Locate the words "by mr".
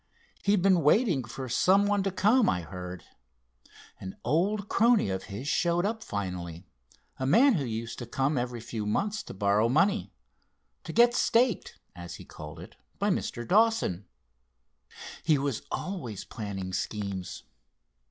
12.97-13.47